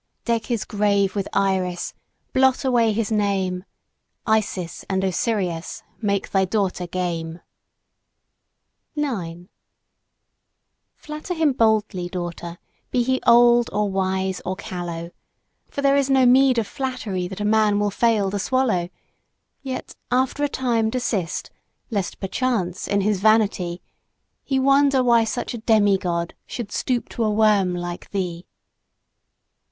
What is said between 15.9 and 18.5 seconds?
is no meed of flattery that a man will fail to